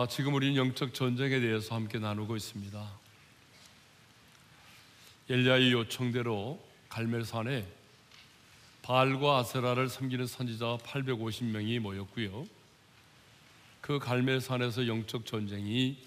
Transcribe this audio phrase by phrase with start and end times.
[0.00, 2.90] 아, 지금 우리는 영적 전쟁에 대해서 함께 나누고 있습니다.
[5.28, 6.58] 엘리야의 요청대로
[6.88, 7.66] 갈멜산에
[8.80, 12.46] 바알과 아세라를 섬기는 선지자 850명이 모였고요.
[13.82, 15.98] 그 갈멜산에서 영적 전쟁이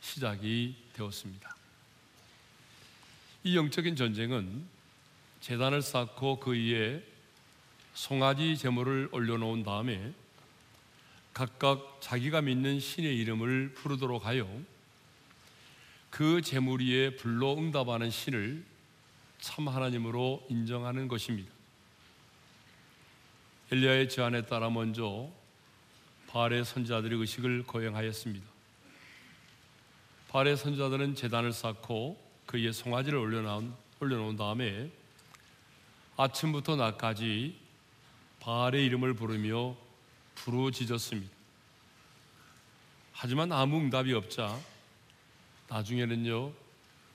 [0.00, 1.56] 시작이 되었습니다.
[3.42, 4.64] 이 영적인 전쟁은
[5.40, 7.02] 재단을 쌓고 그 위에
[7.94, 10.12] 송아지 제물을 올려놓은 다음에
[11.32, 14.48] 각각 자기가 믿는 신의 이름을 부르도록 하여
[16.10, 18.64] 그 제물 위에 불로 응답하는 신을
[19.38, 21.50] 참 하나님으로 인정하는 것입니다.
[23.72, 25.30] 엘리야의 제안에 따라 먼저
[26.26, 28.46] 바알의 선지자들이 의식을 거행하였습니다.
[30.28, 34.90] 바알의 선지자들은 제단을 쌓고 그 위에 송아지를 올려놓은, 올려놓은 다음에
[36.16, 37.56] 아침부터 낮까지
[38.40, 39.76] 바알의 이름을 부르며
[40.44, 41.30] 부르짖었습니다.
[43.12, 44.58] 하지만 아무 응답이 없자
[45.68, 46.52] 나중에는요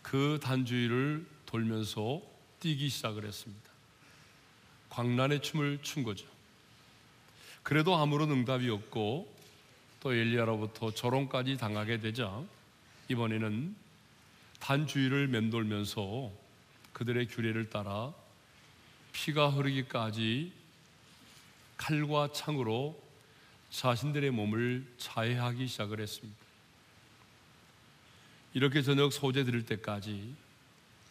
[0.03, 2.21] 그 단주위를 돌면서
[2.59, 3.71] 뛰기 시작을 했습니다.
[4.89, 6.27] 광란의 춤을 춘 거죠.
[7.63, 9.33] 그래도 아무런 응답이 없고
[10.01, 12.43] 또 엘리야로부터 조롱까지 당하게 되자
[13.09, 13.75] 이번에는
[14.59, 16.31] 단주위를 맴돌면서
[16.93, 18.13] 그들의 규례를 따라
[19.13, 20.51] 피가 흐르기까지
[21.77, 23.04] 칼과 창으로
[23.75, 26.39] 자신들의 몸을 자해하기 시작을 했습니다.
[28.53, 30.33] 이렇게 저녁 소재 들을 때까지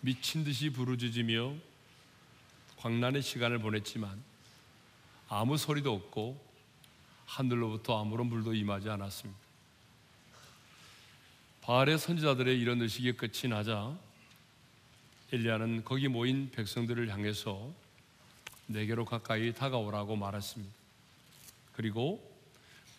[0.01, 1.55] 미친 듯이 부르짖으며
[2.79, 4.19] 광란의 시간을 보냈지만
[5.29, 6.43] 아무 소리도 없고
[7.27, 9.39] 하늘로부터 아무런 불도 임하지 않았습니다.
[11.61, 13.95] 바알의 선지자들의 이런 의식이 끝이 나자
[15.33, 17.71] 엘리야는 거기 모인 백성들을 향해서
[18.69, 20.73] 내게로 가까이 다가오라고 말했습니다.
[21.75, 22.34] 그리고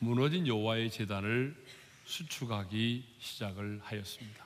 [0.05, 1.55] 무너진 여호와의 제단을
[2.05, 4.45] 수축하기 시작을 하였습니다.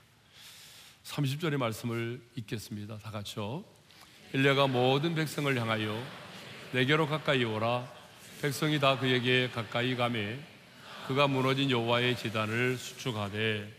[1.03, 2.97] 30절의 말씀을 읽겠습니다.
[3.00, 3.66] 다 같이요.
[4.34, 6.02] 엘리야가 모든 백성을 향하여
[6.72, 7.92] 내게로 가까이 오라.
[8.42, 10.40] 백성이 다 그에게 가까이 가매
[11.08, 13.78] 그가 무너진 여호와의 제단을 수축하되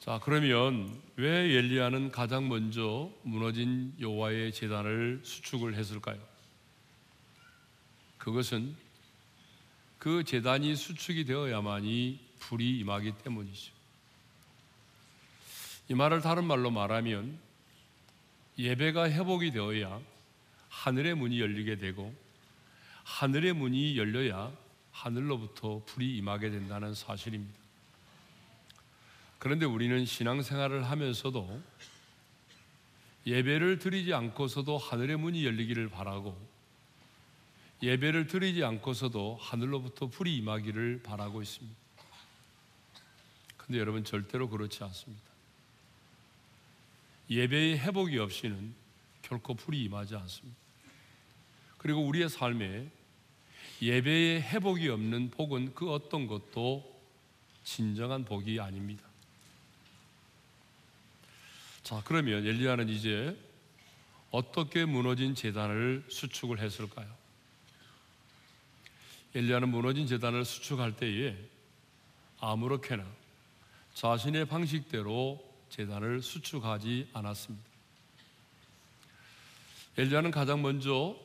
[0.00, 6.18] 자, 그러면 왜 엘리야는 가장 먼저 무너진 여호와의 제단을 수축을 했을까요?
[8.16, 8.74] 그것은
[10.02, 13.72] 그 재단이 수축이 되어야만이 불이 임하기 때문이죠.
[15.90, 17.38] 이 말을 다른 말로 말하면
[18.58, 20.00] 예배가 회복이 되어야
[20.70, 22.12] 하늘의 문이 열리게 되고
[23.04, 24.52] 하늘의 문이 열려야
[24.90, 27.60] 하늘로부터 불이 임하게 된다는 사실입니다.
[29.38, 31.62] 그런데 우리는 신앙생활을 하면서도
[33.24, 36.51] 예배를 드리지 않고서도 하늘의 문이 열리기를 바라고
[37.82, 41.76] 예배를 드리지 않고서도 하늘로부터 불이 임하기를 바라고 있습니다.
[43.56, 45.24] 근데 여러분 절대로 그렇지 않습니다.
[47.28, 48.74] 예배의 회복이 없이는
[49.22, 50.58] 결코 불이 임하지 않습니다.
[51.78, 52.88] 그리고 우리의 삶에
[53.80, 56.88] 예배의 회복이 없는 복은 그 어떤 것도
[57.64, 59.02] 진정한 복이 아닙니다.
[61.82, 63.36] 자, 그러면 엘리야는 이제
[64.30, 67.21] 어떻게 무너진 재단을 수축을 했을까요?
[69.34, 71.36] 엘리야는 무너진 재단을 수축할 때에
[72.40, 73.04] 아무렇게나
[73.94, 77.70] 자신의 방식대로 재단을 수축하지 않았습니다.
[79.96, 81.16] 엘리야는 가장 먼저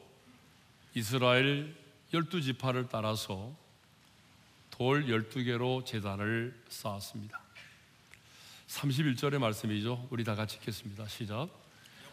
[0.93, 1.75] 이스라엘
[2.13, 3.53] 열두 지파를 따라서
[4.71, 7.41] 돌 열두 개로 재단을 쌓았습니다.
[8.67, 10.07] 31절의 말씀이죠.
[10.09, 11.07] 우리 다 같이 읽겠습니다.
[11.07, 11.49] 시작.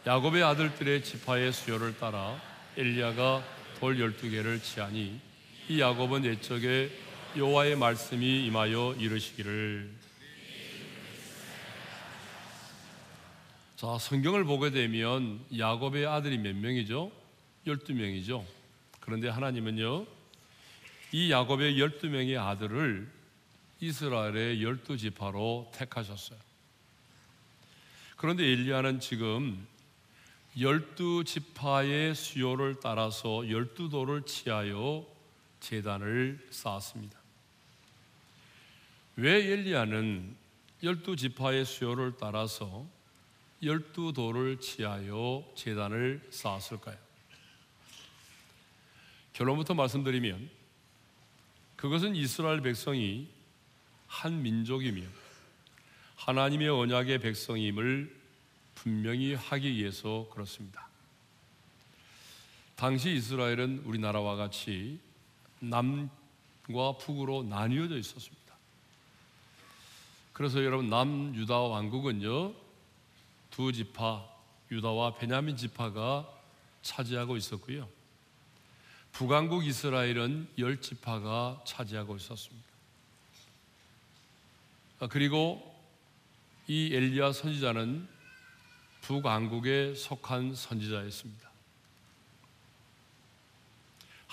[0.05, 2.39] 야곱의 아들들의 지파의 수요를 따라
[2.77, 3.43] 엘리야가
[3.79, 5.19] 돌 열두 개를 치하니
[5.67, 6.91] 이 야곱은 옛적에
[7.35, 9.89] 여호와의 말씀이 임하여 이르시기를
[13.75, 17.11] 자, 성경을 보게 되면 야곱의 아들이 몇 명이죠?
[17.65, 18.45] 12명이죠.
[18.99, 20.05] 그런데 하나님은요,
[21.11, 23.11] 이 야곱의 12명의 아들을
[23.79, 26.37] 이스라엘의 12지파로 택하셨어요.
[28.17, 29.65] 그런데 엘리야는 지금
[30.57, 35.14] 12지파의 수요를 따라서 12도를 치하여
[35.59, 37.19] 재단을 쌓았습니다.
[39.17, 40.35] 왜 엘리야는
[40.83, 42.85] 열두 지파의 수요를 따라서
[43.63, 46.97] 열두 돌을 치하여 재단을 쌓았을까요?
[49.33, 50.49] 결론부터 말씀드리면
[51.75, 53.27] 그것은 이스라엘 백성이
[54.07, 55.03] 한 민족이며
[56.15, 58.15] 하나님의 언약의 백성임을
[58.75, 60.87] 분명히 하기 위해서 그렇습니다.
[62.75, 64.99] 당시 이스라엘은 우리나라와 같이
[65.69, 68.45] 남과 북으로 나뉘어져 있었습니다.
[70.33, 72.53] 그래서 여러분 남 유다 왕국은요
[73.51, 74.27] 두 지파
[74.71, 76.27] 유다와 베냐민 지파가
[76.81, 77.87] 차지하고 있었고요.
[79.11, 82.67] 북왕국 이스라엘은 열 지파가 차지하고 있었습니다.
[84.99, 85.73] 아, 그리고
[86.67, 88.07] 이 엘리야 선지자는
[89.01, 91.44] 북왕국에 속한 선지자였습니다.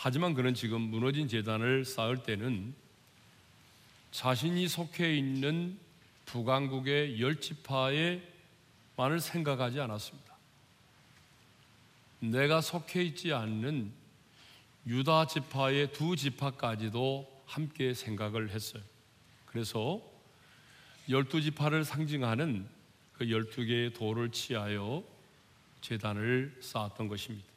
[0.04, 2.74] 하지만 그는 지금 무너진 재단을 쌓을 때는
[4.10, 5.78] 자신이 속해 있는
[6.26, 8.20] 북왕국의 열 지파에
[8.96, 10.34] 만을 생각하지 않았습니다.
[12.18, 13.92] 내가 속해 있지 않는
[14.88, 18.82] 유다 지파의 두 지파까지도 함께 생각을 했어요.
[19.46, 20.02] 그래서
[21.08, 22.68] 열두 지파를 상징하는
[23.12, 25.04] 그 열두 개의 돌을 치하여
[25.80, 27.51] 재단을 쌓았던 것입니다.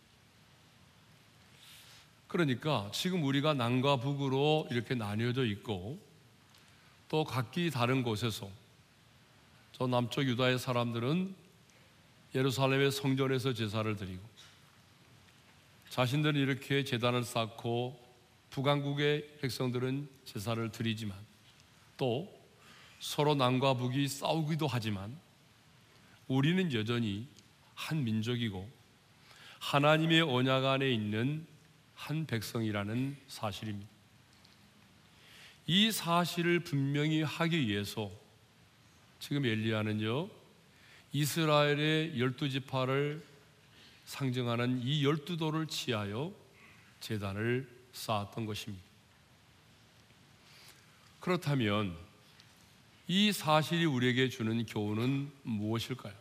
[2.36, 5.98] 그러니까 지금 우리가 남과 북으로 이렇게 나뉘어져 있고
[7.08, 8.50] 또 각기 다른 곳에서
[9.72, 11.34] 저 남쪽 유다의 사람들은
[12.36, 14.22] 예루살렘의 성전에서 제사를 드리고
[15.88, 17.98] 자신들은 이렇게 제단을 쌓고
[18.50, 21.18] 북왕국의 백성들은 제사를 드리지만
[21.96, 22.30] 또
[23.00, 25.18] 서로 남과 북이 싸우기도 하지만
[26.28, 27.30] 우리는 여전히
[27.76, 28.70] 한 민족이고
[29.60, 31.55] 하나님의 언약 안에 있는
[31.96, 33.90] 한 백성이라는 사실입니다.
[35.68, 38.12] 이 사실을 분명히 하기 위해서
[39.20, 40.30] 지금 엘리야는요
[41.12, 43.24] 이스라엘의 열두 지파를
[44.06, 46.32] 상징하는 이 열두 돌을 치하여
[47.00, 48.84] 재단을 쌓았던 것입니다.
[51.20, 51.98] 그렇다면
[53.08, 56.14] 이 사실이 우리에게 주는 교훈은 무엇일까요?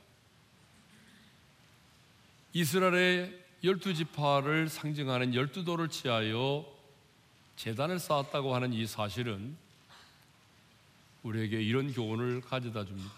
[2.53, 6.71] 이스라엘의 열두 지파를 상징하는 열두 돌을 치하여
[7.57, 9.57] 재단을 쌓았다고 하는 이 사실은
[11.23, 13.11] 우리에게 이런 교훈을 가져다 줍니다.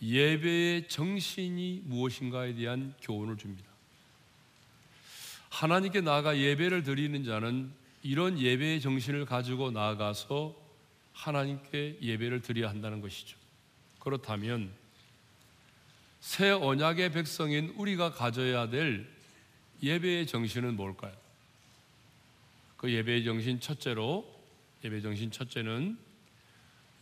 [0.00, 3.68] 예배의 정신이 무엇인가에 대한 교훈을 줍니다.
[5.50, 7.72] 하나님께 나아가 예배를 드리는 자는
[8.04, 10.54] 이런 예배의 정신을 가지고 나아가서
[11.14, 13.36] 하나님께 예배를 드려야 한다는 것이죠.
[13.98, 14.70] 그렇다면
[16.24, 19.06] 새 언약의 백성인 우리가 가져야 될
[19.82, 21.14] 예배의 정신은 뭘까요?
[22.78, 24.26] 그 예배의 정신 첫째로
[24.82, 25.98] 예배 정신 첫째는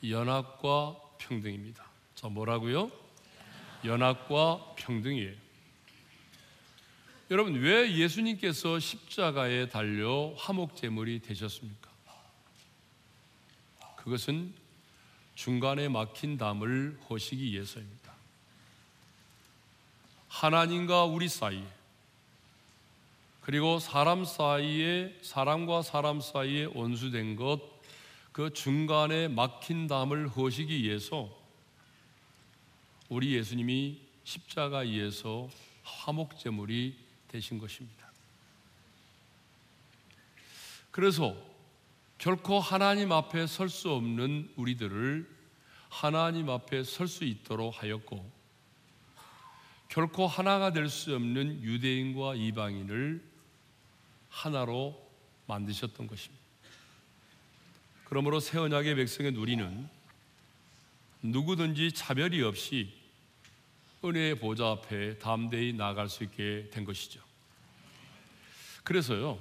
[0.07, 1.87] 연합과 평등입니다.
[2.17, 2.91] 자, 뭐라고요?
[3.85, 5.37] 연합과 평등이에요.
[7.31, 11.91] 여러분, 왜 예수님께서 십자가에 달려 화목 제물이 되셨습니까?
[13.97, 14.53] 그것은
[15.37, 18.02] 중간에 막힌 담을 허시기 위해서입니다.
[20.43, 21.65] 하나님과 우리 사이에
[23.41, 27.73] 그리고 사람 사이에 사람과 사람 사이에 원수된 것
[28.33, 31.29] 그 중간에 막힌 담을 허시기 위해서
[33.11, 35.50] 우리 예수님이 십자가 위에서
[35.83, 36.97] 화목 제물이
[37.29, 38.11] 되신 것입니다.
[40.91, 41.37] 그래서
[42.17, 45.29] 결코 하나님 앞에 설 수 없는 우리들을
[45.91, 48.42] 하나님 앞에 설 수 있도록 하였고
[49.93, 53.22] 결코 하나가 될 수 없는 유대인과 이방인을
[54.31, 54.99] 하나로
[55.46, 56.43] 만드셨던 것입니다.
[58.05, 59.87] 그러므로 새 언약의 백성의 누리는
[61.20, 62.91] 누구든지 차별이 없이
[64.03, 67.20] 은혜의 보좌 앞에 담대히 나아갈 수 있게 된 것이죠.
[68.84, 69.39] 그래서요,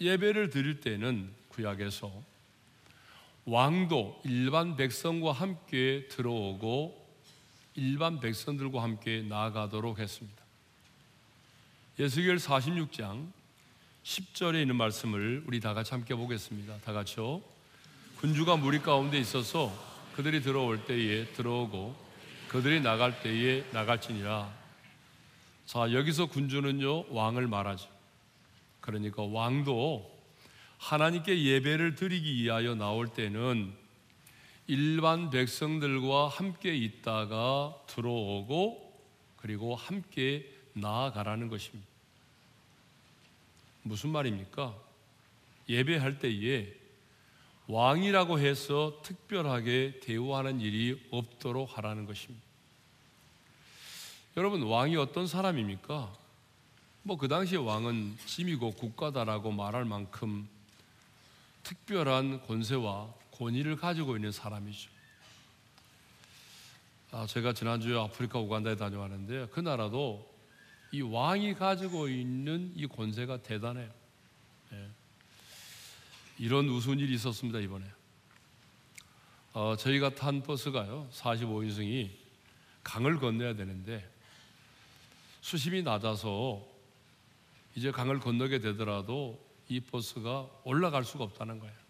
[0.00, 2.12] 예배를 드릴 때는 구약에서
[3.44, 7.01] 왕도 일반 백성과 함께 들어오고
[7.74, 10.42] 일반 백성들과 함께 나아가도록 했습니다.
[11.98, 13.30] 예수결 46장
[14.04, 16.78] 10절에 있는 말씀을 우리 다 같이 함께 보겠습니다.
[16.78, 17.40] 다 같이요.
[18.18, 19.72] 군주가 무리 가운데 있어서
[20.14, 21.96] 그들이 들어올 때에 들어오고
[22.48, 24.52] 그들이 나갈 때에 나갈지니라.
[25.64, 27.88] 자, 여기서 군주는요, 왕을 말하죠.
[28.80, 30.10] 그러니까 왕도
[30.76, 33.72] 하나님께 예배를 드리기 위하여 나올 때는
[34.66, 38.92] 일반 백성들과 함께 있다가 들어오고
[39.36, 41.88] 그리고 함께 나아가라는 것입니다.
[43.82, 44.74] 무슨 말입니까?
[45.68, 46.72] 예배할 때에
[47.66, 52.44] 왕이라고 해서 특별하게 대우하는 일이 없도록 하라는 것입니다.
[54.36, 56.22] 여러분, 왕이 어떤 사람입니까?
[57.04, 60.48] 뭐 그 당시에 왕은 짐이고 국가다라고 말할 만큼
[61.64, 64.88] 특별한 권세와 권위를 가지고 있는 사람이죠.
[67.10, 70.32] 아, 제가 지난주에 아프리카 우간다에 다녀왔는데 그 나라도
[70.92, 73.90] 이 왕이 가지고 있는 이 권세가 대단해요.
[74.72, 74.88] 예.
[76.38, 77.84] 이런 우스운 일이 있었습니다 이번에.
[79.54, 82.10] 어, 저희가 탄 버스가요 45인승이
[82.84, 84.08] 강을 건너야 되는데
[85.40, 86.64] 수심이 낮아서
[87.74, 91.81] 이제 강을 건너게 되더라도 이 버스가 올라갈 수가 없다는 거예요.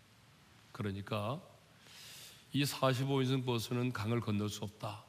[0.73, 1.41] 그러니까
[2.53, 5.03] 이 45인승 버스는 강을 건널 수 없다.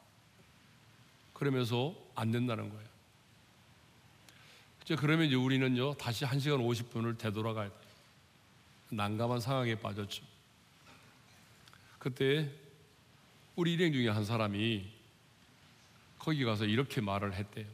[1.33, 2.93] 그러면서 안 된다는 거예요.
[4.83, 7.79] 이제 그러면 이제 우리는요 다시 1시간 50분을 되돌아가야 돼요.
[8.89, 10.23] 난감한 상황에 빠졌죠.
[11.99, 12.51] 그때
[13.55, 14.89] 우리 일행 중에 한 사람이
[16.19, 17.65] 거기 가서 이렇게 말을 했대요.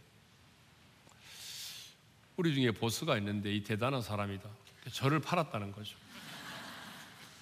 [2.37, 4.49] 우리 중에 보스가 있는데 이 대단한 사람이다.
[4.91, 5.97] 저를 팔았다는 거죠.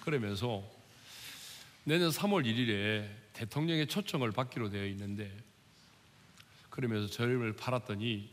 [0.08, 0.64] 그러면서
[1.84, 5.30] 내년 3월 1일에 대통령의 초청을 받기로 되어 있는데
[6.70, 8.30] 그러면서 저를 팔았더니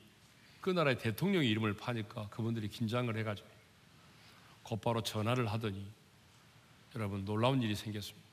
[0.61, 3.49] 그 나라의 대통령의 이름을 파니까 그분들이 긴장을 해가지고
[4.63, 5.85] 곧바로 전화를 하더니
[6.95, 8.25] 여러분 놀라운 일이 생겼습니다.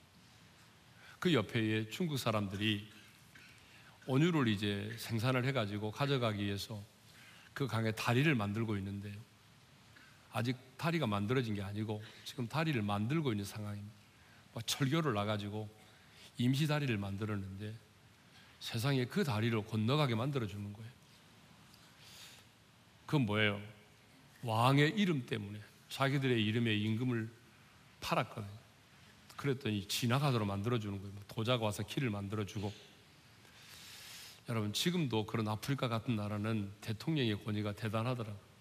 [1.19, 2.87] 그 옆에 중국 사람들이
[4.07, 6.81] 온유를 이제 생산을 해가지고 가져가기 위해서
[7.55, 9.32] 그 강에 다리를 만들고 있는데요.
[10.33, 13.95] 아직 다리가 만들어진 게 아니고 지금 다리를 만들고 있는 상황입니다.
[14.53, 15.69] 뭐 철교를 놔가지고
[16.39, 17.75] 임시 다리를 만들었는데
[18.61, 20.91] 세상에 그 다리를 건너가게 만들어주는 거예요.
[23.07, 23.61] 그건 뭐예요?
[24.43, 27.29] 왕의 이름 때문에 자기들의 이름에 임금을
[28.01, 28.62] 팔았거든요.
[29.37, 31.12] 그랬더니 지나가도록 만들어주는 거예요.
[31.12, 32.73] 뭐 도자가 와서 길을 만들어주고.
[34.49, 38.51] 여러분, 지금도 그런 아프리카 같은 나라는 대통령의 권위가 대단하더라고요.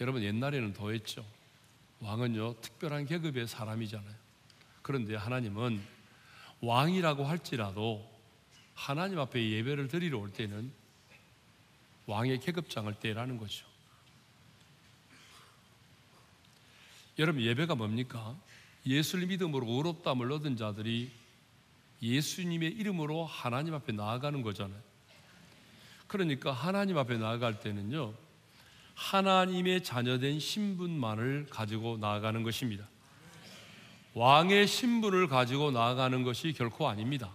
[0.00, 1.24] 여러분 옛날에는 더했죠.
[2.00, 4.14] 왕은요 특별한 계급의 사람이잖아요.
[4.82, 5.82] 그런데 하나님은
[6.60, 8.08] 왕이라고 할지라도
[8.74, 10.70] 하나님 앞에 예배를 드리러 올 때는
[12.06, 13.66] 왕의 계급장을 떼라는 거죠.
[17.18, 18.36] 여러분 예배가 뭡니까?
[18.84, 21.10] 예수를 믿음으로 의롭다함을 얻은 자들이
[22.02, 24.80] 예수님의 이름으로 하나님 앞에 나아가는 거잖아요.
[26.06, 28.14] 그러니까 하나님 앞에 나아갈 때는요
[28.96, 32.88] 하나님의 자녀된 신분만을 가지고 나아가는 것입니다.
[34.14, 37.30] 왕의 신분을 가지고 나아가는 것이 결코 아닙니다.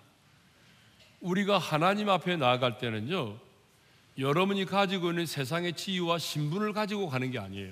[1.22, 3.38] 우리가 하나님 앞에 나아갈 때는요,
[4.18, 7.72] 여러분이 가지고 있는 세상의 지위와 신분을 가지고 가는 게 아니에요.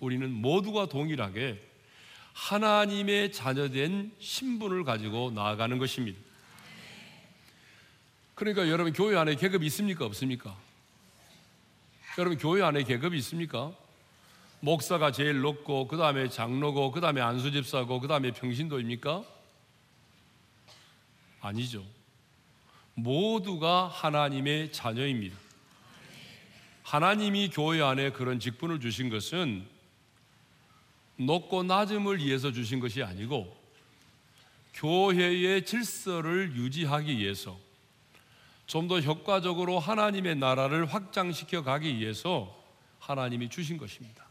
[0.00, 1.62] 우리는 모두가 동일하게
[2.32, 6.18] 하나님의 자녀된 신분을 가지고 나아가는 것입니다.
[8.34, 10.06] 그러니까 여러분 교회 안에 계급이 있습니까?
[10.06, 10.56] 없습니까?
[12.18, 13.72] 여러분 교회 안에 계급이 있습니까?
[14.58, 19.22] 목사가 제일 높고 그 다음에 장로고 그 다음에 안수집사고 그 다음에 평신도입니까?
[21.40, 21.84] 아니죠.
[22.94, 25.38] 모두가 하나님의 자녀입니다.
[26.82, 29.64] 하나님이 교회 안에 그런 직분을 주신 것은
[31.18, 33.56] 높고 낮음을 위해서 주신 것이 아니고
[34.74, 37.67] 교회의 질서를 유지하기 위해서
[38.68, 42.54] 좀 더 효과적으로 하나님의 나라를 확장시켜 가기 위해서
[43.00, 44.26] 하나님이 주신 것입니다.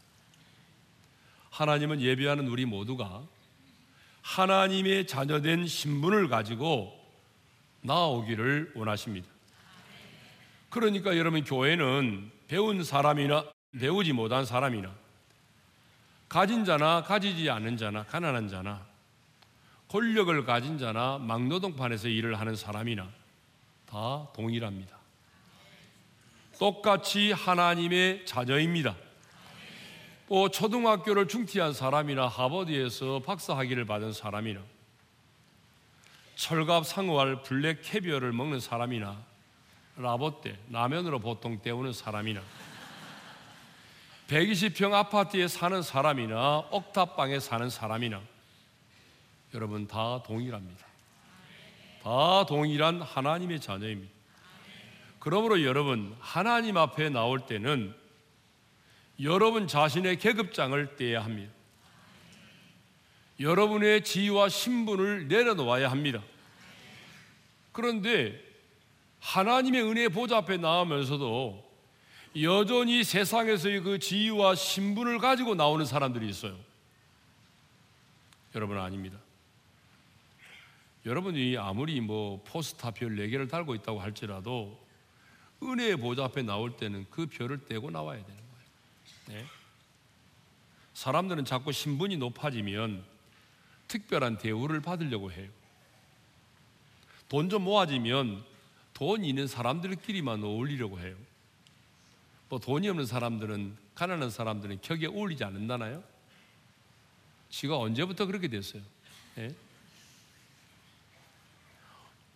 [1.50, 3.24] 하나님은 예배하는 우리 모두가
[4.22, 6.96] 하나님의 자녀된 신분을 가지고
[7.80, 9.28] 나아오기를 원하십니다.
[10.70, 13.44] 그러니까 여러분 교회는 배운 사람이나
[13.78, 14.94] 배우지 못한 사람이나
[16.28, 18.86] 가진 자나 가지지 않은 자나 가난한 자나
[19.88, 23.17] 권력을 가진 자나 막노동판에서 일을 하는 사람이나
[23.88, 24.96] 다 동일합니다.
[26.58, 28.94] 똑같이 하나님의 자녀입니다.
[30.28, 34.60] 또 초등학교를 중퇴한 사람이나 하버드에서 박사학위를 받은 사람이나
[36.36, 39.24] 철갑 상어알 블랙 캐비어를 먹는 사람이나
[39.96, 42.42] 라보떼 라면으로 보통 때우는 사람이나
[44.28, 48.20] 120평 아파트에 사는 사람이나 옥탑방에 사는 사람이나
[49.54, 50.87] 여러분 다 동일합니다.
[52.02, 54.12] 다 동일한 하나님의 자녀입니다.
[55.18, 57.94] 그러므로 여러분, 하나님 앞에 나올 때는
[59.20, 61.52] 여러분 자신의 계급장을 떼야 합니다.
[63.40, 66.22] 여러분의 지위와 신분을 내려놓아야 합니다.
[67.72, 68.42] 그런데
[69.20, 71.68] 하나님의 은혜 보좌 앞에 나오면서도
[72.42, 76.56] 여전히 세상에서의 그 지위와 신분을 가지고 나오는 사람들이 있어요.
[78.54, 79.18] 여러분 아닙니다.
[81.08, 84.78] 여러분이 아무리 뭐 포스타 별 4개를 달고 있다고 할지라도
[85.62, 89.40] 은혜의 보좌 앞에 나올 때는 그 별을 떼고 나와야 되는 거예요.
[89.40, 89.46] 네?
[90.92, 93.02] 사람들은 자꾸 신분이 높아지면
[93.88, 95.48] 특별한 대우를 받으려고 해요.
[97.30, 98.44] 돈 좀 모아지면
[98.92, 101.16] 돈 있는 사람들끼리만 어울리려고 해요.
[102.50, 106.04] 뭐 돈이 없는 사람들은 가난한 사람들은 격에 어울리지 않는다나요?
[107.48, 108.82] 지가 언제부터 그렇게 됐어요?
[109.38, 109.54] 예?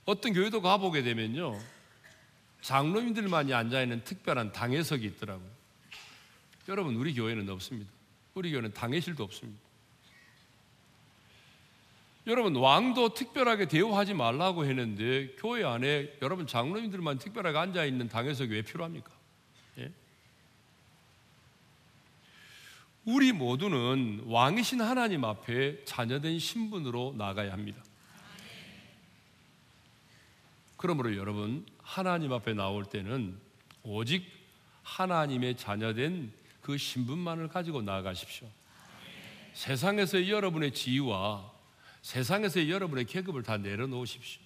[0.04, 1.59] 어떤 교회도 가보게 되면요.
[2.62, 5.49] 장로님들만이 앉아있는 특별한 당회석이 있더라고요.
[6.68, 7.90] 여러분, 우리 교회는 없습니다.
[8.35, 9.61] 우리 교회는 당회실도 없습니다.
[12.28, 19.11] 여러분, 왕도 특별하게 대우하지 말라고 했는데, 교회 안에 여러분 장로님들만 특별하게 앉아있는 당회석이 왜 필요합니까?
[19.78, 19.90] 예?
[23.04, 27.82] 우리 모두는 왕이신 하나님 앞에 자녀된 신분으로 나가야 합니다.
[30.82, 33.38] 그러므로 여러분 하나님 앞에 나올 때는
[33.84, 34.26] 오직
[34.82, 38.48] 하나님의 자녀된 그 신분만을 가지고 나아가십시오.
[39.52, 41.52] 세상에서의 여러분의 지위와
[42.02, 44.42] 세상에서의 여러분의 계급을 다 내려놓으십시오.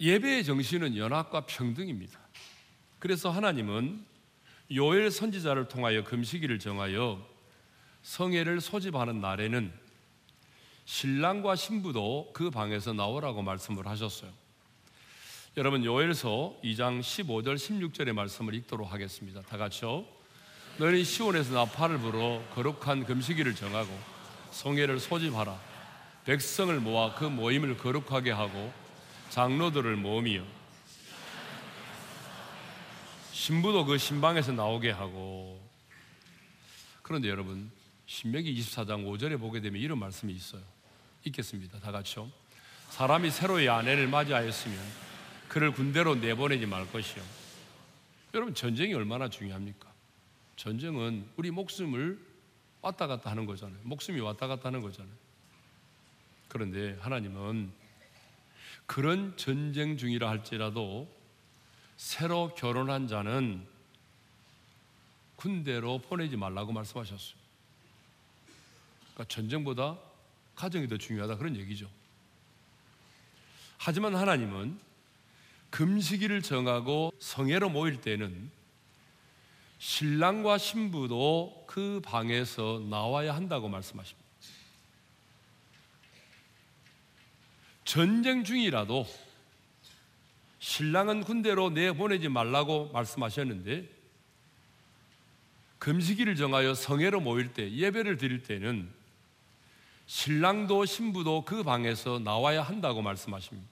[0.00, 2.18] 예배의 정신은 연합과 평등입니다.
[2.98, 4.04] 그래서 하나님은
[4.72, 7.24] 요엘 선지자를 통하여 금식일을 정하여
[8.02, 9.85] 성회를 소집하는 날에는
[10.86, 14.30] 신랑과 신부도 그 방에서 나오라고 말씀을 하셨어요.
[15.56, 19.42] 여러분 요엘서 2장 15절 16절의 말씀을 읽도록 하겠습니다.
[19.42, 20.06] 다 같이요.
[20.78, 23.88] 너희 시온에서 나팔을 불어 거룩한 금식일을 정하고
[24.52, 25.58] 성회를 소집하라.
[26.24, 28.72] 백성을 모아 그 모임을 거룩하게 하고
[29.30, 30.44] 장로들을 모으며
[33.32, 35.60] 신부도 그 신방에서 나오게 하고
[37.02, 37.70] 그런데 여러분
[38.06, 40.75] 신명기 24장 5절에 보게 되면 이런 말씀이 있어요.
[41.26, 41.80] 읽겠습니다.
[41.80, 42.30] 다 같이요.
[42.90, 44.78] 사람이 새로의 아내를 맞이하였으면
[45.48, 47.22] 그를 군대로 내보내지 말 것이요.
[48.34, 49.92] 여러분 전쟁이 얼마나 중요합니까?
[50.56, 52.18] 전쟁은 우리 목숨을
[52.80, 53.78] 왔다 갔다 하는 거잖아요.
[53.82, 55.12] 목숨이 왔다 갔다 하는 거잖아요.
[56.48, 57.72] 그런데 하나님은
[58.86, 61.12] 그런 전쟁 중이라 할지라도
[61.96, 63.66] 새로 결혼한 자는
[65.34, 67.36] 군대로 보내지 말라고 말씀하셨어요.
[69.14, 69.98] 그러니까 전쟁보다
[70.56, 71.88] 가정이 더 중요하다 그런 얘기죠.
[73.78, 74.80] 하지만 하나님은
[75.70, 78.50] 금식일을 정하고 성회로 모일 때는
[79.78, 84.26] 신랑과 신부도 그 방에서 나와야 한다고 말씀하십니다.
[87.84, 89.06] 전쟁 중이라도
[90.58, 93.88] 신랑은 군대로 내보내지 말라고 말씀하셨는데
[95.78, 98.90] 금식일을 정하여 성회로 모일 때 예배를 드릴 때는
[100.06, 103.68] 신랑도 신부도 그 방에서 나와야 한다고 말씀하십니다.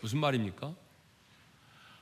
[0.00, 0.74] 무슨 말입니까?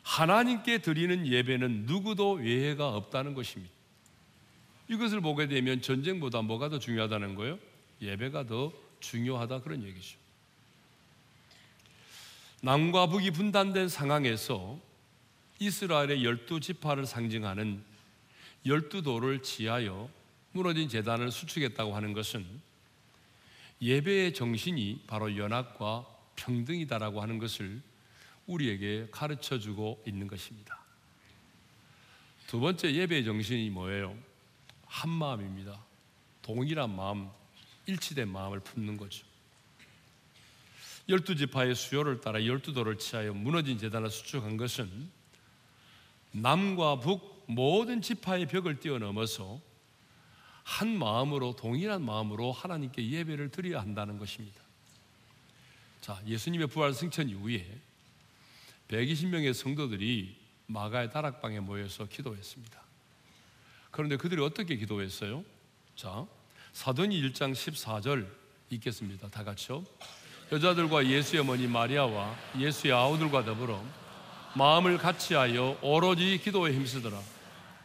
[0.02, 3.74] 하나님께 드리는 예배는 누구도 외해가 없다는 것입니다.
[4.88, 7.58] 이것을 보게 되면 전쟁보다 뭐가 더 중요하다는 거예요?
[8.00, 10.16] 예배가 더 중요하다 그런 얘기죠.
[12.62, 14.78] 남과 북이 분단된 상황에서
[15.58, 17.82] 이스라엘의 열두 지파를 상징하는
[18.64, 20.08] 열두 돌을 지하여
[20.56, 22.44] 무너진 재단을 수축했다고 하는 것은
[23.82, 27.82] 예배의 정신이 바로 연합과 평등이다라고 하는 것을
[28.46, 30.80] 우리에게 가르쳐 주고 있는 것입니다.
[32.46, 34.16] 두 번째 예배의 정신이 뭐예요?
[34.86, 35.84] 한 마음입니다.
[36.40, 37.28] 동일한 마음,
[37.86, 39.26] 일치된 마음을 품는 거죠.
[41.08, 45.10] 열두 지파의 수요를 따라 열두 돌을 치하여 무너진 재단을 수축한 것은
[46.32, 49.60] 남과 북 모든 지파의 벽을 뛰어넘어서
[50.66, 54.60] 한 마음으로 동일한 마음으로 하나님께 예배를 드려야 한다는 것입니다.
[56.00, 57.64] 자, 예수님의 부활 승천 이후에
[58.88, 62.80] 120명의 성도들이 마가의 다락방에 모여서 기도했습니다.
[63.92, 65.44] 그런데 그들이 어떻게 기도했어요?
[65.94, 66.26] 자,
[66.72, 68.28] 사도니 1장 14절
[68.70, 69.28] 읽겠습니다.
[69.28, 69.84] 다 같이요.
[70.50, 73.82] 여자들과 예수의 어머니 마리아와 예수의 아우들과 더불어
[74.56, 77.20] 마음을 같이하여 오로지 기도에 힘쓰더라.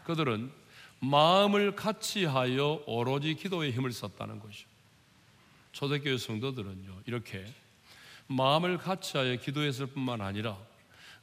[0.05, 0.60] 그들은
[1.01, 4.67] 마음을 같이하여 오로지 기도에 힘을 썼다는 것이죠.
[5.71, 7.45] 초대교회 성도들은요 이렇게
[8.27, 10.57] 마음을 같이하여 기도했을 뿐만 아니라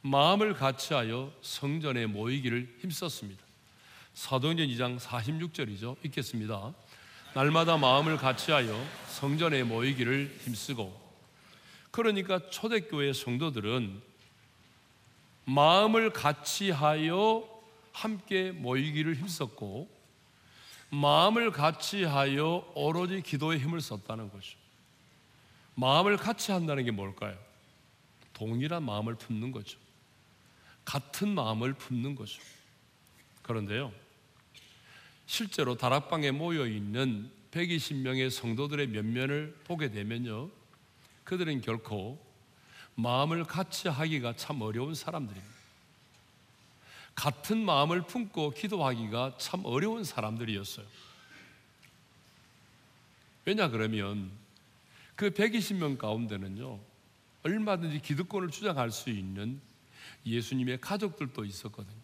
[0.01, 3.41] 마음을 같이하여 성전에 모이기를 힘썼습니다.
[4.13, 5.95] 사도행전 2장 46절이죠.
[6.05, 6.73] 읽겠습니다.
[7.33, 11.09] 날마다 마음을 같이하여 성전에 모이기를 힘쓰고
[11.91, 14.01] 그러니까 초대교회 성도들은
[15.45, 17.58] 마음을 같이하여
[17.91, 19.89] 함께 모이기를 힘썼고
[20.91, 24.57] 마음을 같이 하여 오로지 기도에 힘을 썼다는 것이죠.
[25.75, 27.37] 마음을 같이 한다는 게 뭘까요?
[28.33, 29.77] 동일한 마음을 품는 거죠.
[30.85, 32.41] 같은 마음을 품는 거죠.
[33.43, 33.91] 그런데요,
[35.25, 40.49] 실제로 다락방에 모여 있는 120명의 성도들의 면면을 보게 되면요,
[41.23, 42.23] 그들은 결코
[42.95, 45.58] 마음을 같이 하기가 참 어려운 사람들입니다.
[47.19, 50.85] 같은 마음을 품고 기도하기가 참 어려운 사람들이었어요.
[53.43, 54.31] 왜냐 그러면
[55.17, 56.79] 그 120명 가운데는요,
[57.43, 59.59] 얼마든지 기득권을 주장할 수 있는
[60.25, 61.99] 예수님의 가족들도 있었거든요.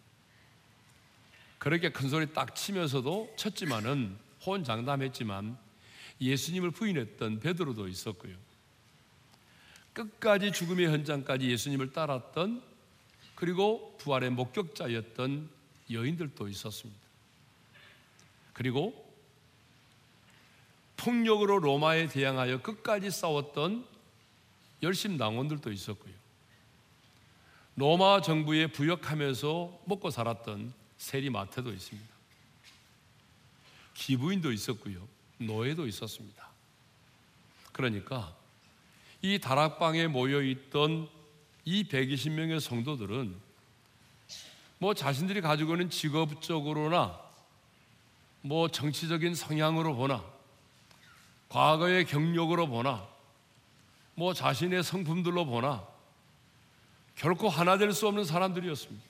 [1.56, 5.56] 그렇게 큰 소리 딱 치면서도 쳤지만은 호언장담했지만
[6.20, 8.36] 예수님을 부인했던 베드로도 있었고요.
[9.94, 12.75] 끝까지 죽음의 현장까지 예수님을 따랐던
[13.36, 15.48] 그리고 부활의 목격자였던
[15.92, 17.00] 여인들도 있었습니다.
[18.52, 19.06] 그리고
[20.96, 23.86] 폭력으로 로마에 대항하여 끝까지 싸웠던
[24.82, 26.14] 열심 당원들도 있었고요.
[27.76, 32.16] 로마 정부에 부역하면서 먹고 살았던 세리마태도 있습니다.
[33.92, 35.06] 기부인도 있었고요.
[35.38, 36.48] 노예도 있었습니다.
[37.72, 38.34] 그러니까
[39.20, 41.10] 이 다락방에 모여 있던
[41.66, 43.34] 이 120명의 성도들은
[44.78, 47.20] 뭐 자신들이 가지고 있는 직업적으로나
[48.40, 50.24] 뭐 정치적인 성향으로 보나
[51.48, 53.04] 과거의 경력으로 보나
[54.14, 55.84] 뭐 자신의 성품들로 보나
[57.16, 59.04] 결코 하나 될 수 없는 사람들이었습니다.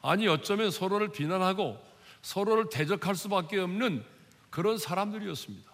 [0.00, 1.78] 아니 어쩌면 서로를 비난하고
[2.22, 4.02] 서로를 대적할 수밖에 없는
[4.48, 5.70] 그런 사람들이었습니다.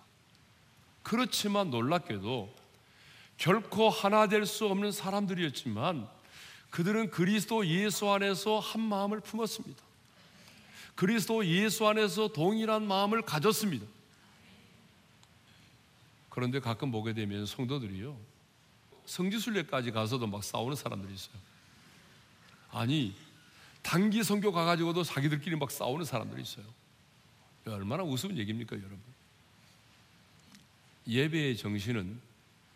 [1.05, 2.58] 그렇지만 놀랍게도
[3.39, 6.09] 결코 하나 될 수 없는 사람들이었지만
[6.71, 9.83] 그들은 그리스도 예수 안에서 한 마음을 품었습니다.
[10.95, 13.87] 그리스도 예수 안에서 동일한 마음을 가졌습니다.
[16.29, 18.17] 그런데 가끔 보게 되면 성도들이요.
[19.07, 21.35] 성지순례까지 가서도 막 싸우는 사람들이 있어요.
[22.71, 23.15] 아니,
[23.83, 26.65] 단기 성교 가가지고도 자기들끼리 막 싸우는 사람들이 있어요.
[27.67, 29.01] 얼마나 우스운 얘기입니까, 여러분?
[31.07, 32.28] 예배의 정신은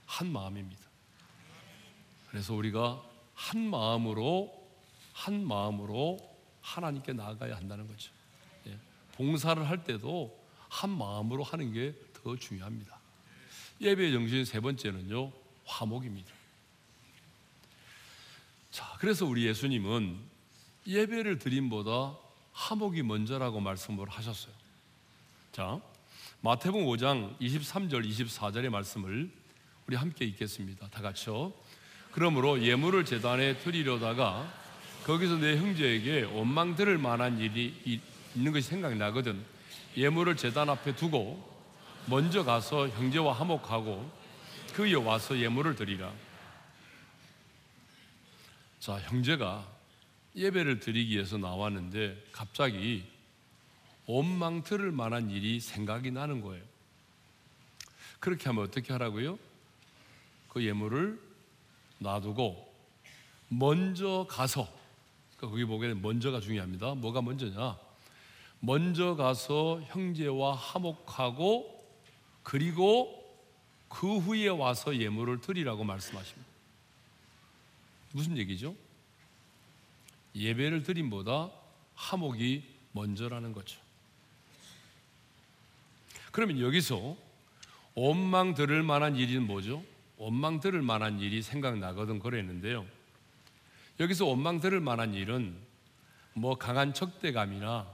[0.07, 0.83] 한 마음입니다.
[2.31, 3.03] 그래서 우리가
[3.35, 4.53] 한 마음으로,
[5.12, 6.19] 한 마음으로
[6.61, 8.12] 하나님께 나아가야 한다는 거죠.
[8.67, 8.79] 예.
[9.12, 10.38] 봉사를 할 때도
[10.69, 12.99] 한 마음으로 하는 게 더 중요합니다.
[13.81, 15.33] 예배의 정신 세 번째는요,
[15.65, 16.31] 화목입니다.
[18.71, 20.19] 자, 그래서 우리 예수님은
[20.87, 22.17] 예배를 드림보다
[22.53, 24.55] 화목이 먼저라고 말씀을 하셨어요.
[25.53, 25.81] 자,
[26.41, 29.31] 마태복음 5장 23절 24절의 말씀을
[29.87, 30.88] 우리 함께 읽겠습니다.
[30.88, 31.53] 다 같이요.
[32.12, 34.53] 그러므로 예물을 제단에 드리려다가
[35.05, 38.01] 거기서 내 형제에게 원망 들을 만한 일이
[38.35, 39.42] 있는 것이 생각나거든.
[39.97, 41.51] 예물을 제단 앞에 두고
[42.07, 44.11] 먼저 가서 형제와 화목하고
[44.75, 46.12] 그에 와서 예물을 드리라.
[48.79, 49.66] 자, 형제가
[50.35, 53.05] 예배를 드리기 위해서 나왔는데 갑자기
[54.07, 56.62] 원망 들을 만한 일이 생각이 나는 거예요.
[58.18, 59.38] 그렇게 하면 어떻게 하라고요?
[60.53, 61.19] 그 예물을
[61.99, 62.71] 놔두고
[63.49, 64.69] 먼저 가서
[65.38, 66.95] 그러니까 거기 보기에는 먼저가 중요합니다.
[66.97, 67.79] 뭐가 먼저냐?
[68.61, 71.83] 먼저 가서 형제와 화목하고
[72.43, 73.19] 그리고
[73.88, 76.47] 그 후에 와서 예물을 드리라고 말씀하십니다.
[78.12, 78.77] 무슨 얘기죠?
[80.35, 81.51] 예배를 드림보다
[81.95, 82.62] 화목이
[82.93, 83.81] 먼저라는 거죠.
[86.31, 87.17] 그러면 여기서
[87.95, 89.83] 원망 들을 만한 일은 뭐죠?
[90.22, 92.87] 원망 들을 만한 일이 생각나거든 그랬는데요.
[93.98, 95.52] 여기서 원망 들을 만한 일은
[96.32, 97.88] 뭐 강한 적대감이나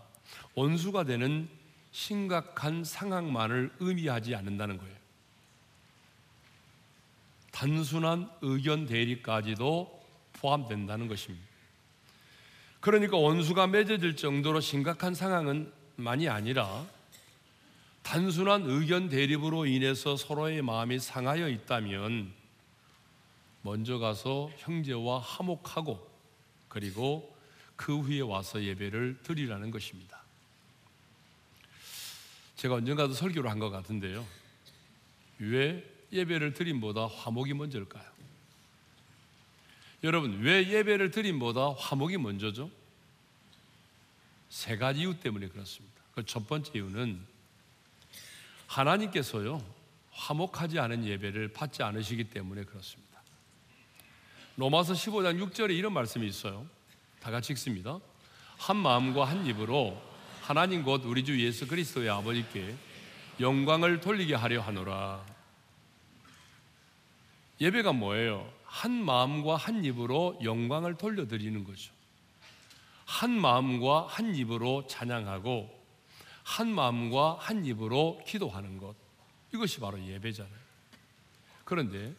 [0.54, 1.48] 원수가 되는
[1.90, 4.94] 심각한 상황만을 의미하지 않는다는 거예요.
[7.50, 9.98] 단순한 의견 대립까지도
[10.34, 11.46] 포함된다는 것입니다.
[12.80, 16.84] 그러니까 원수가 맺어질 정도로 심각한 상황은 많이 아니라
[18.02, 22.32] 단순한 의견 대립으로 인해서 서로의 마음이 상하여 있다면
[23.62, 26.08] 먼저 가서 형제와 화목하고
[26.68, 27.37] 그리고
[27.76, 30.22] 그 후에 와서 예배를 드리라는 것입니다.
[32.56, 34.26] 제가 언젠가도 설교를 한 것 같은데요.
[35.38, 38.04] 왜 예배를 드림보다 화목이 먼저일까요?
[40.02, 42.70] 여러분, 왜 예배를 드림보다 화목이 먼저죠?
[44.48, 45.96] 세 가지 이유 때문에 그렇습니다.
[46.14, 47.20] 그 첫 번째 이유는
[48.68, 49.61] 하나님께서요,
[50.12, 53.20] 화목하지 않은 예배를 받지 않으시기 때문에 그렇습니다.
[54.57, 56.66] 로마서 15장 6절에 이런 말씀이 있어요.
[57.20, 57.98] 다 같이 읽습니다.
[58.59, 60.00] 한 마음과 한 입으로
[60.42, 62.74] 하나님 곧 우리 주 예수 그리스도의 아버지께
[63.40, 65.24] 영광을 돌리게 하려 하노라.
[67.61, 68.52] 예배가 뭐예요?
[68.64, 71.92] 한 마음과 한 입으로 영광을 돌려드리는 거죠.
[73.04, 75.77] 한 마음과 한 입으로 찬양하고
[76.48, 78.94] 한 마음과 한 입으로 기도하는 것.
[79.52, 80.58] 이것이 바로 예배잖아요.
[81.64, 82.14] 그런데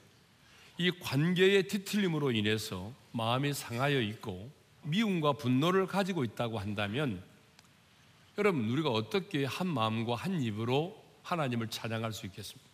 [0.77, 4.51] 이 관계의 뒤틀림으로 인해서 마음이 상하여 있고
[4.83, 7.23] 미움과 분노를 가지고 있다고 한다면
[8.37, 12.69] 여러분 우리가 어떻게 한 마음과 한 입으로 하나님을 찬양할 수 있겠습니까?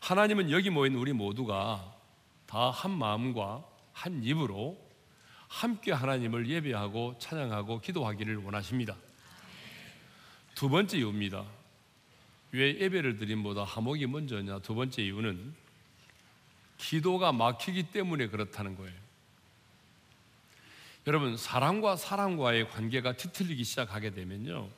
[0.00, 1.90] 하나님은 여기 모인 우리 모두가
[2.46, 4.78] 다 한 마음과 한 입으로
[5.54, 8.96] 함께 하나님을 예배하고 찬양하고 기도하기를 원하십니다.
[10.56, 11.44] 두 번째 이유입니다.
[12.50, 14.58] 왜 예배를 드림보다 하목이 먼저냐?
[14.60, 15.54] 두 번째 이유는
[16.78, 18.92] 기도가 막히기 때문에 그렇다는 거예요.
[21.06, 24.68] 여러분, 사람과 사람과의 관계가 뒤틀리기 시작하게 되면요.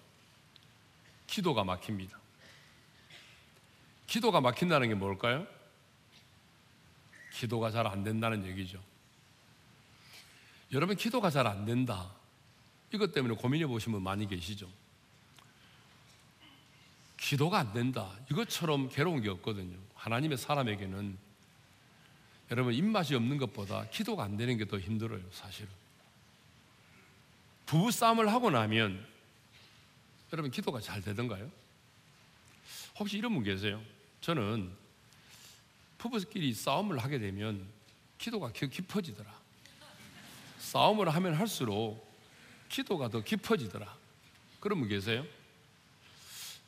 [1.27, 2.19] 기도가 막힙니다.
[4.07, 5.47] 기도가 막힌다는 게 뭘까요?
[7.33, 8.79] 기도가 잘 안 된다는 얘기죠.
[10.73, 12.13] 여러분, 기도가 잘 안 된다.
[12.93, 14.69] 이것 때문에 고민해 보신 분 많이 계시죠?
[17.17, 18.13] 기도가 안 된다.
[18.31, 19.77] 이것처럼 괴로운 게 없거든요.
[19.95, 21.19] 하나님의 사람에게는
[22.51, 25.69] 여러분, 입맛이 없는 것보다 기도가 안 되는 게 더 힘들어요, 사실은.
[27.67, 29.05] 부부 싸움을 하고 나면
[30.33, 31.51] 여러분, 기도가 잘 되던가요?
[32.99, 33.83] 혹시 이런 분 계세요?
[34.21, 34.71] 저는
[35.99, 37.67] 부부끼리 싸움을 하게 되면
[38.19, 39.46] 기도가 깊어지더라.
[40.59, 42.07] 싸움을 하면 할수록
[42.69, 43.97] 기도가 더 깊어지더라.
[44.61, 45.25] 그런 분 계세요?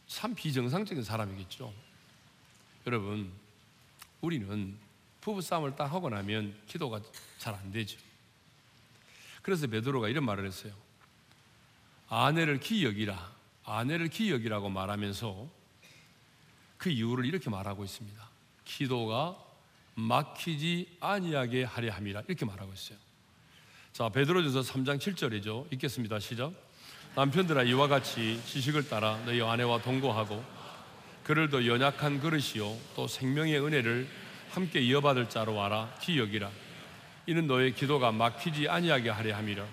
[0.07, 1.73] 참 비정상적인 사람이겠죠.
[2.87, 3.33] 여러분,
[4.21, 4.77] 우리는
[5.21, 7.01] 부부싸움을 딱 하고 나면 기도가
[7.39, 7.99] 잘 안 되죠.
[9.43, 10.73] 그래서 베드로가 이런 말을 했어요.
[12.09, 13.37] 아내를 기여기라.
[13.65, 15.49] 아내를 기여기라고 말하면서
[16.79, 18.29] 그 이유를 이렇게 말하고 있습니다.
[18.65, 19.37] 기도가
[19.95, 22.99] 막히지 아니하게 하려 함이라 이렇게 말하고 있어요.
[23.99, 25.73] 자, 베드로전서 3장 7절이죠.
[25.73, 26.21] 읽겠습니다.
[26.21, 26.53] 시작.
[27.17, 30.45] 남편들아 이와 같이 지식을 따라 너희 아내와 동거하고
[31.25, 34.07] 그를 더 연약한 그릇이요 또 생명의 은혜를
[34.51, 36.49] 함께 이어받을 자로 와라 기여기라
[37.27, 39.67] 이는 너의 기도가 막히지 아니하게 하려 함이라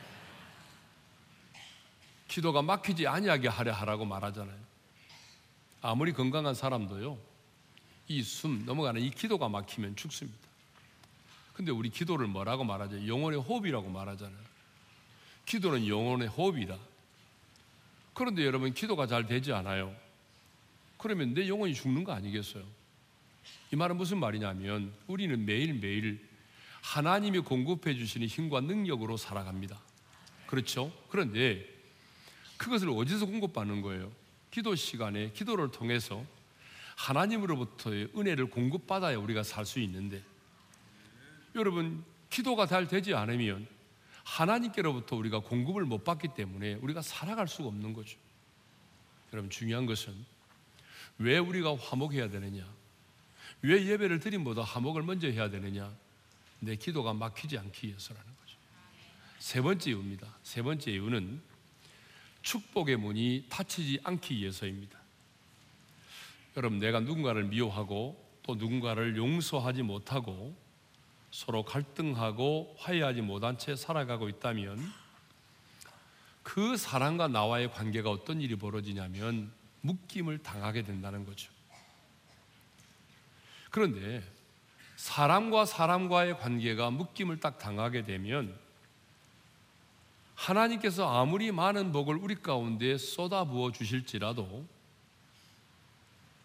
[2.28, 4.58] 기도가 막히지 아니하게 하려 하라고 말하잖아요
[5.84, 7.20] 아무리 건강한 사람도요
[8.08, 10.40] 이 숨 넘어가는 이 기도가 막히면 죽습니다
[11.56, 13.08] 근데 우리 기도를 뭐라고 말하죠?
[13.08, 14.38] 영혼의 호흡이라고 말하잖아요
[15.46, 16.78] 기도는 영혼의 호흡이다
[18.16, 19.94] 그런데 여러분 기도가 잘 되지 않아요.
[20.98, 22.64] 그러면 내 영혼이 죽는 거 아니겠어요?
[23.74, 26.26] 이 말은 무슨 말이냐면 우리는 매일매일
[26.82, 29.78] 하나님이 공급해 주시는 힘과 능력으로 살아갑니다.
[30.48, 30.94] 그렇죠?
[31.10, 31.68] 그런데
[32.56, 34.12] 그것을 어디서 공급받는 거예요?
[34.50, 36.24] 기도 시간에 기도를 통해서
[36.96, 40.24] 하나님으로부터의 은혜를 공급받아야 우리가 살 수 있는데
[41.56, 43.68] 여러분 기도가 잘 되지 않으면
[44.24, 48.18] 하나님께로부터 우리가 공급을 못 받기 때문에 우리가 살아갈 수가 없는 거죠.
[49.32, 50.14] 여러분 중요한 것은
[51.18, 52.68] 왜 우리가 화목해야 되느냐?
[53.62, 55.96] 왜 예배를 드림보다 화목을 먼저 해야 되느냐?
[56.60, 58.58] 내 기도가 막히지 않기 위해서라는 거죠.
[59.40, 60.38] 세 번째 이유입니다.
[60.44, 61.42] 세 번째 이유는
[62.42, 65.00] 축복의 문이 닫히지 않기 위해서입니다.
[66.58, 70.56] 여러분, 내가 누군가를 미워하고 또 누군가를 용서하지 못하고
[71.36, 74.80] 서로 갈등하고 화해하지 못한 채 살아가고 있다면
[76.44, 81.52] 그 사람과 나와의 관계가 어떤 일이 벌어지냐면 묶임을 당하게 된다는 거죠.
[83.70, 84.24] 그런데
[84.96, 88.58] 사람과 사람과의 관계가 묶임을 딱 당하게 되면
[90.36, 94.66] 하나님께서 아무리 많은 복을 우리 가운데 쏟아부어 주실지라도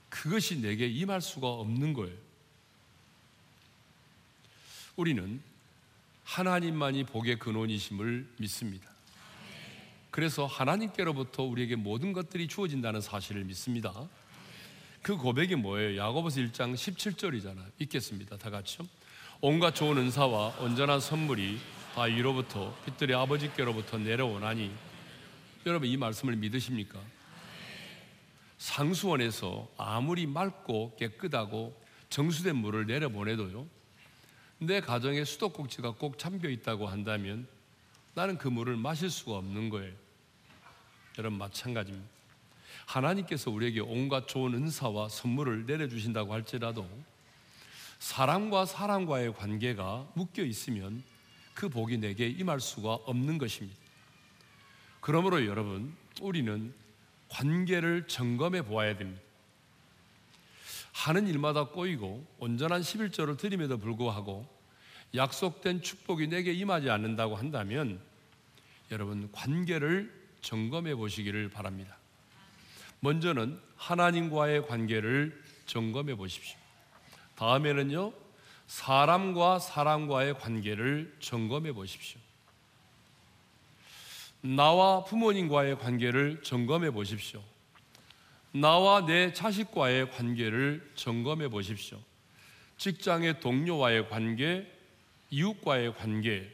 [0.09, 2.30] 그것이 내게 임할 수가 없는 거예요.
[4.97, 5.41] 우리는
[6.25, 8.89] 하나님만이 복의 근원이심을 믿습니다.
[10.11, 13.93] 그래서 하나님께로부터 우리에게 모든 것들이 주어진다는 사실을 믿습니다.
[15.03, 15.99] 그 고백이 뭐예요?
[15.99, 17.71] 야고보서 1장 17절이잖아요.
[17.79, 18.37] 읽겠습니다.
[18.37, 18.87] 다 같이요.
[19.41, 21.59] 온갖 좋은 은사와 온전한 선물이
[21.95, 24.71] 다 위로부터 빛들의 아버지께로부터 내려오나니
[25.67, 27.01] 여러분 이 말씀을 믿으십니까?
[28.59, 31.75] 상수원에서 아무리 맑고 깨끗하고
[32.11, 33.67] 정수된 물을 내려보내도요
[34.63, 37.49] 내 가정에 수도꼭지가 꼭 잠겨 있다고 한다면
[38.15, 39.95] 나는 그 물을 마실 수가 없는 거예요.
[41.19, 42.09] 여러분 마찬가지입니다.
[42.85, 46.87] 하나님께서 우리에게 온갖 좋은 은사와 선물을 내려주신다고 할지라도
[48.01, 51.03] 사람과 사람과의 관계가 묶여 있으면
[51.55, 53.79] 그 복이 내게 임할 수가 없는 것입니다.
[55.01, 56.75] 그러므로 여러분, 우리는
[57.29, 59.23] 관계를 점검해 보아야 됩니다.
[60.93, 64.47] 하는 일마다 꼬이고 온전한 11절을 드림에도 불구하고
[65.15, 68.01] 약속된 축복이 내게 임하지 않는다고 한다면
[68.91, 71.97] 여러분 관계를 점검해 보시기를 바랍니다.
[73.01, 76.59] 먼저는 하나님과의 관계를 점검해 보십시오.
[77.37, 78.13] 다음에는요,
[78.67, 82.21] 사람과 사람과의 관계를 점검해 보십시오.
[84.43, 87.43] 나와 부모님과의 관계를 점검해 보십시오.
[88.53, 91.99] 나와 내 자식과의 관계를 점검해 보십시오.
[92.79, 94.67] 직장의 동료와의 관계,
[95.31, 96.51] 이웃과의 관계,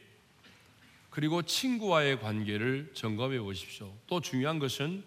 [1.09, 3.91] 그리고 친구와의 관계를 점검해 보십시오.
[4.05, 5.03] 또 중요한 것은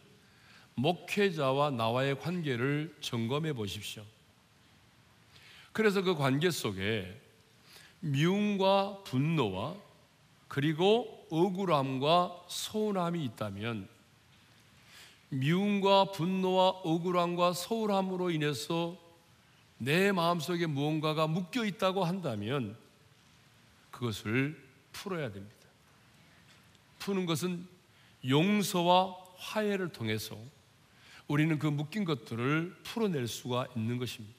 [0.74, 4.04] 목회자와 나와의 관계를 점검해 보십시오.
[5.72, 7.20] 그래서 그 관계 속에
[8.00, 9.76] 미움과 분노와
[10.48, 13.88] 그리고 억울함과 서운함이 있다면
[15.30, 18.96] 미움과 분노와 억울함과 서운함으로 인해서
[19.78, 22.76] 내 마음속에 무언가가 묶여 있다고 한다면
[23.90, 24.60] 그것을
[24.92, 25.56] 풀어야 됩니다.
[26.98, 27.66] 푸는 것은
[28.28, 30.36] 용서와 화해를 통해서
[31.28, 34.38] 우리는 그 묶인 것들을 풀어낼 수가 있는 것입니다.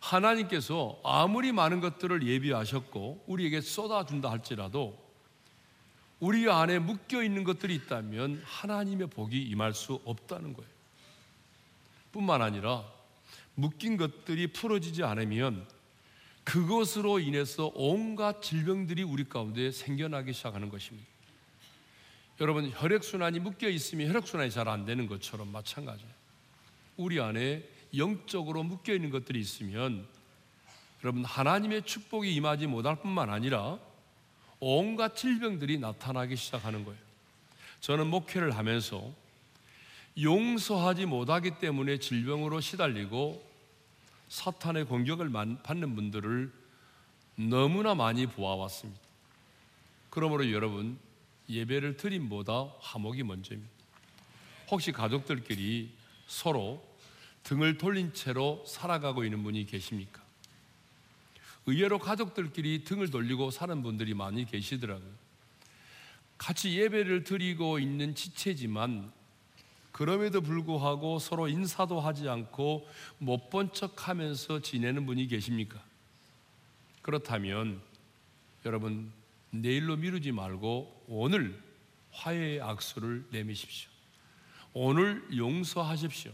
[0.00, 5.05] 하나님께서 아무리 많은 것들을 예비하셨고 우리에게 쏟아준다 할지라도
[6.18, 10.70] 우리 안에 묶여 있는 것들이 있다면 하나님의 복이 임할 수 없다는 거예요.
[12.12, 12.84] 뿐만 아니라
[13.54, 15.66] 묶인 것들이 풀어지지 않으면
[16.44, 21.06] 그것으로 인해서 온갖 질병들이 우리 가운데 생겨나기 시작하는 것입니다.
[22.40, 26.12] 여러분 혈액순환이 묶여 있으면 혈액순환이 잘 안 되는 것처럼 마찬가지예요.
[26.96, 27.62] 우리 안에
[27.96, 30.06] 영적으로 묶여 있는 것들이 있으면
[31.02, 33.78] 여러분 하나님의 축복이 임하지 못할 뿐만 아니라
[34.60, 36.98] 온갖 질병들이 나타나기 시작하는 거예요.
[37.80, 39.12] 저는 목회를 하면서
[40.20, 43.44] 용서하지 못하기 때문에 질병으로 시달리고
[44.28, 45.30] 사탄의 공격을
[45.62, 46.52] 받는 분들을
[47.36, 49.00] 너무나 많이 보아왔습니다.
[50.08, 50.98] 그러므로 여러분
[51.48, 53.70] 예배를 드림보다 화목이 먼저입니다.
[54.70, 55.90] 혹시 가족들끼리
[56.26, 56.82] 서로
[57.44, 60.25] 등을 돌린 채로 살아가고 있는 분이 계십니까?
[61.66, 65.10] 의외로 가족들끼리 등을 돌리고 사는 분들이 많이 계시더라고요.
[66.38, 69.12] 같이 예배를 드리고 있는 지체지만
[69.90, 72.86] 그럼에도 불구하고 서로 인사도 하지 않고
[73.18, 75.82] 못 본 척 하면서 지내는 분이 계십니까?
[77.02, 77.80] 그렇다면
[78.66, 79.10] 여러분
[79.50, 81.60] 내일로 미루지 말고 오늘
[82.10, 83.90] 화해의 악수를 내미십시오.
[84.72, 86.32] 오늘 용서하십시오.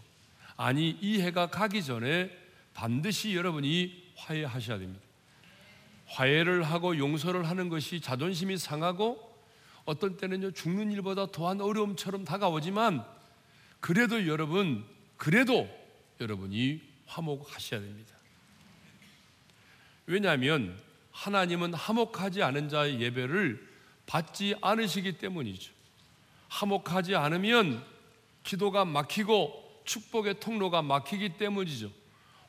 [0.57, 2.37] 아니, 이 해가 가기 전에
[2.75, 5.05] 반드시 여러분이 화해하셔야 됩니다.
[6.12, 9.33] 화해를 하고 용서를 하는 것이 자존심이 상하고
[9.85, 13.05] 어떤 때는요, 죽는 일보다 더한 어려움처럼 다가오지만
[13.81, 14.85] 그래도 여러분,
[15.16, 15.68] 그래도
[16.20, 18.14] 여러분이 화목하셔야 됩니다.
[20.07, 20.79] 왜냐하면
[21.12, 23.68] 하나님은 화목하지 않은 자의 예배를
[24.07, 25.72] 받지 않으시기 때문이죠.
[26.48, 27.85] 화목하지 않으면
[28.44, 31.90] 기도가 막히고 축복의 통로가 막히기 때문이죠.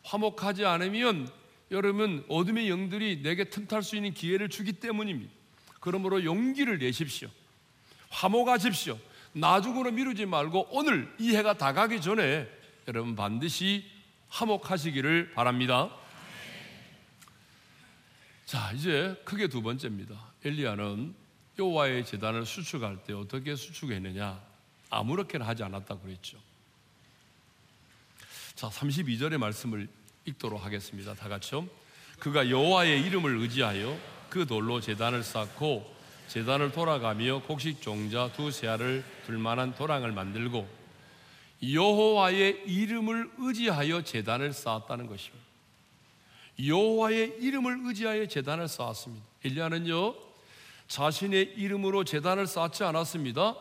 [0.03, 1.31] 화목하지 않으면
[1.71, 5.31] 여러분 어둠의 영들이 내게 틈탈 수 있는 기회를 주기 때문입니다.
[5.79, 7.29] 그러므로 용기를 내십시오.
[8.09, 8.99] 화목하십시오.
[9.33, 12.47] 나중으로 미루지 말고 오늘 이 해가 다 가기 전에
[12.87, 13.85] 여러분 반드시
[14.29, 15.89] 화목하시기를 바랍니다.
[18.45, 20.15] 자, 이제 크게 두 번째입니다.
[20.45, 21.15] 엘리야는
[21.57, 24.41] 여호와의 제단을 수축할 때 어떻게 수축했느냐?
[24.89, 26.37] 아무렇게나 하지 않았다 그랬죠.
[28.55, 29.87] 자, 32절의 말씀을
[30.25, 31.13] 읽도록 하겠습니다.
[31.13, 31.67] 다 같이요.
[32.19, 33.97] 그가 여호와의 이름을 의지하여
[34.29, 35.91] 그 돌로 제단을 쌓고
[36.27, 40.67] 제단을 돌아가며 곡식 종자 두 세 알을 둘 만한 도랑을 만들고
[41.61, 45.43] 여호와의 이름을 의지하여 제단을 쌓았다는 것입니다.
[46.65, 49.25] 여호와의 이름을 의지하여 제단을 쌓았습니다.
[49.43, 50.15] 엘리야는요
[50.87, 53.55] 자신의 이름으로 제단을 쌓지 않았습니다.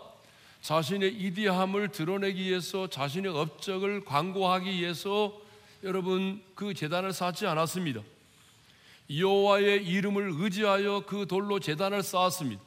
[0.60, 5.40] 자신의 이디함을 드러내기 위해서 자신의 업적을 광고하기 위해서
[5.82, 8.02] 여러분 그 제단을 쌓지 않았습니다.
[9.10, 12.62] 여호와의 이름을 의지하여 그 돌로 제단을 쌓았습니다.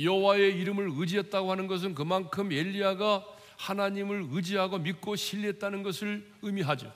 [0.00, 3.24] 여호와의 이름을 의지했다고 하는 것은 그만큼 엘리야가
[3.56, 6.92] 하나님을 의지하고 믿고 신뢰했다는 것을 의미하죠.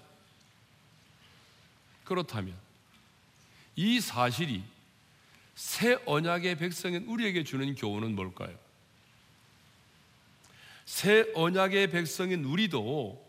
[2.05, 2.55] 그렇다면
[3.75, 4.63] 이 사실이
[5.55, 8.57] 새 언약의 백성인 우리에게 주는 교훈은 뭘까요?
[10.85, 13.22] 새 언약의 백성인 우리도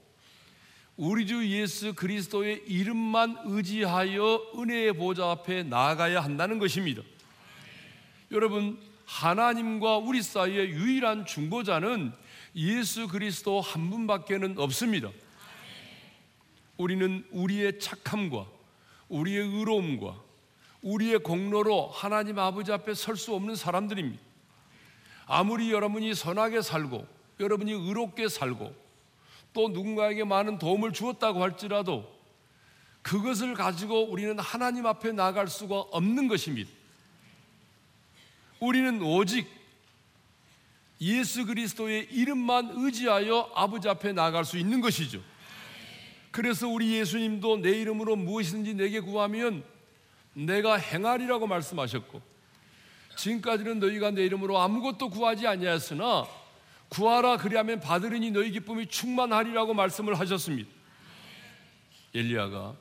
[0.96, 7.02] 우리 주 예수 그리스도의 이름만 의지하여 은혜의 보좌 앞에 나아가야 한다는 것입니다.
[8.32, 12.14] 여러분, 하나님과 우리 사이의 유일한 중보자는
[12.56, 15.10] 예수 그리스도 한 분밖에는 없습니다.
[16.78, 18.46] 우리는 우리의 착함과
[19.10, 20.22] 우리의 의로움과
[20.82, 24.22] 우리의 공로로 하나님 아버지 앞에 설 수 없는 사람들입니다.
[25.26, 27.08] 아무리 여러분이 선하게 살고
[27.40, 28.83] 여러분이 의롭게 살고
[29.54, 32.12] 또 누군가에게 많은 도움을 주었다고 할지라도
[33.02, 36.70] 그것을 가지고 우리는 하나님 앞에 나갈 수가 없는 것입니다.
[38.60, 39.48] 우리는 오직
[41.02, 45.22] 예수 그리스도의 이름만 의지하여 아버지 앞에 나갈 수 있는 것이죠.
[46.32, 49.64] 그래서 우리 예수님도 내 이름으로 무엇이든지 내게 구하면
[50.34, 52.22] 내가 행하리라고 말씀하셨고
[53.18, 56.26] 지금까지는 너희가 내 이름으로 아무것도 구하지 아니하였으나
[56.94, 60.70] 구하라 그리하면 받으리니 너희 기쁨이 충만하리라고 말씀을 하셨습니다.
[62.14, 62.76] 엘리야가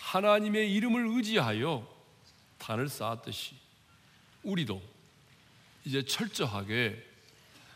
[0.00, 1.86] 하나님의 이름을 의지하여
[2.58, 3.54] 단을 쌓았듯이
[4.42, 4.82] 우리도
[5.84, 7.00] 이제 철저하게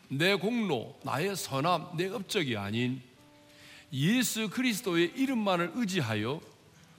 [0.09, 3.01] 내 공로, 나의 선함, 내 업적이 아닌
[3.93, 6.41] 예수 그리스도의 이름만을 의지하여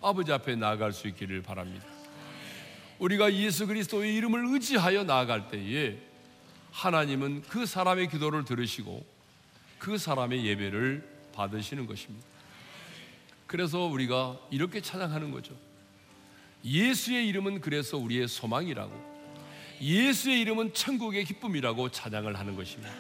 [0.02, 1.86] 아버지 앞에 나아갈 수 있기를 바랍니다.
[3.00, 6.07] 우리가 예수 그리스도의 이름을 의지하여 나아갈 때에
[6.78, 9.04] 하나님은 그 사람의 기도를 들으시고
[9.80, 11.04] 그 사람의 예배를
[11.34, 12.24] 받으시는 것입니다.
[13.48, 15.56] 그래서 우리가 이렇게 찬양하는 거죠.
[16.64, 19.18] 예수의 이름은 그래서 우리의 소망이라고
[19.82, 22.94] 예수의 이름은 천국의 기쁨이라고 찬양을 하는 것입니다.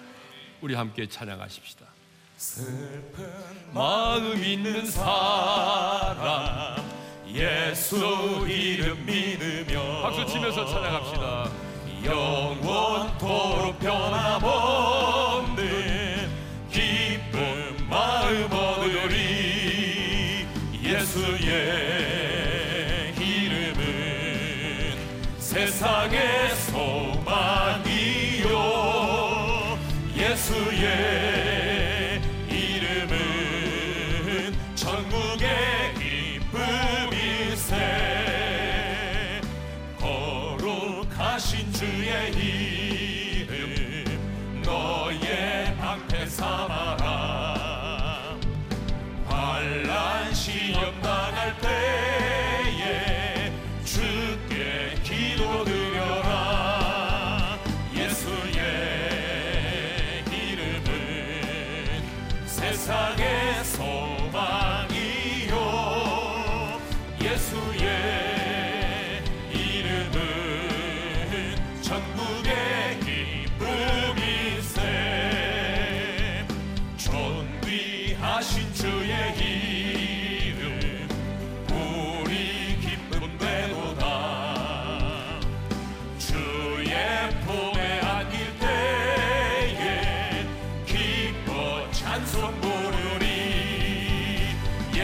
[0.61, 1.86] 우리 함께 찬양하십시다.
[2.36, 3.32] 슬픈
[3.73, 6.78] 마음 있는 사람
[7.28, 7.97] 예수
[8.47, 11.67] 이름 믿으며 박수 치면서 찬양합시다.
[12.05, 13.37] 영원토록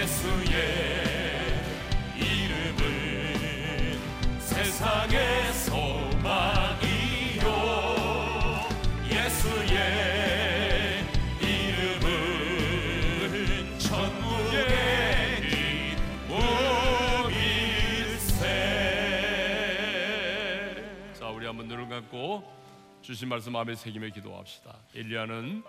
[0.03, 1.63] 예수의
[2.17, 3.97] 이름은
[4.37, 7.47] 세상의 소망이요
[9.09, 9.77] 예수의
[11.39, 12.05] 이름은
[13.79, 14.67] 천국의
[17.23, 18.43] 기쁨일세
[21.17, 22.43] 자, 우리 한번 눈을 감고
[23.01, 24.75] 주신 말씀 마음에 새기며 기도합시다.
[24.95, 25.63] 엘리야는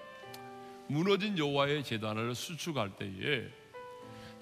[0.89, 3.62] 무너진 여호와의 제단을 수축할 때에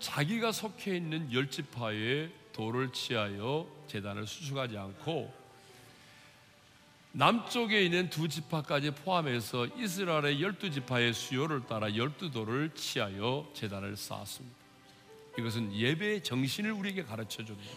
[0.03, 5.33] 자기가 속해 있는 열 지파의 돌을 치하여 제단을 수축하지 않고
[7.13, 14.57] 남쪽에 있는 두 지파까지 포함해서 이스라엘의 열두 지파의 수요를 따라 열두 돌을 치하여 제단을 쌓았습니다.
[15.39, 17.73] 이것은 예배의 정신을 우리에게 가르쳐 줍니다.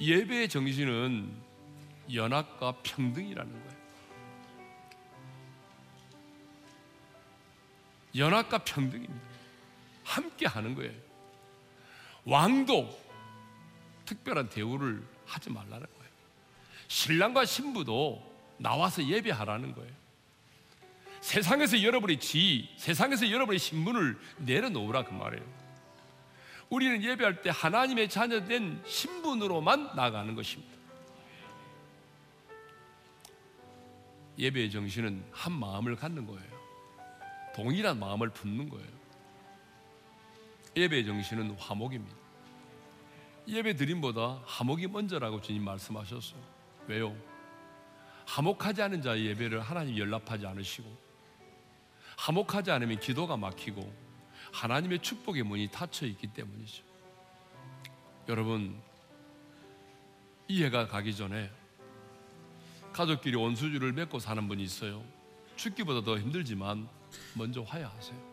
[0.00, 1.30] 예배의 정신은
[2.14, 3.78] 연합과 평등이라는 거예요.
[8.16, 9.28] 연합과 평등입니다.
[10.04, 11.07] 함께 하는 거예요.
[12.28, 12.94] 왕도
[14.04, 16.12] 특별한 대우를 하지 말라는 거예요.
[16.86, 18.22] 신랑과 신부도
[18.58, 19.92] 나와서 예배하라는 거예요.
[21.20, 25.44] 세상에서 여러분의 지, 세상에서 여러분의 신분을 내려놓으라 그 말이에요.
[26.68, 30.76] 우리는 예배할 때 하나님의 자녀된 신분으로만 나가는 것입니다.
[34.38, 36.58] 예배의 정신은 한 마음을 갖는 거예요.
[37.56, 38.98] 동일한 마음을 품는 거예요.
[40.78, 42.16] 예배의 정신은 화목입니다.
[43.48, 46.40] 예배 드림보다 화목이 먼저라고 주님 말씀하셨어요.
[46.86, 47.16] 왜요?
[48.26, 50.96] 화목하지 않은 자의 예배를 하나님 연락하지 않으시고
[52.16, 53.92] 화목하지 않으면 기도가 막히고
[54.52, 56.84] 하나님의 축복의 문이 닫혀 있기 때문이죠.
[58.28, 58.80] 여러분
[60.46, 61.50] 이해가 가기 전에
[62.92, 65.04] 가족끼리 원수주를 맺고 사는 분이 있어요.
[65.56, 66.88] 죽기보다 더 힘들지만
[67.34, 68.27] 먼저 화해하세요.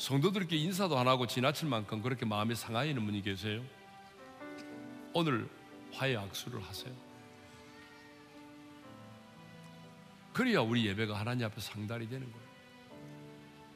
[0.00, 3.62] 성도들께 인사도 안 하고 지나칠 만큼 그렇게 마음이 상하 있는 분이 계세요.
[5.12, 5.46] 오늘
[5.92, 6.90] 화해 악수를 하세요.
[10.32, 12.48] 그래야 우리 예배가 하나님 앞에 상달이 되는 거예요.